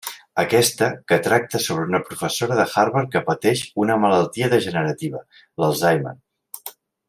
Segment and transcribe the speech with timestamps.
[0.43, 5.23] Aquesta, que tracta sobre una professora de Harvard que pateix una malaltia degenerativa,
[5.63, 6.17] l'Alzheimer.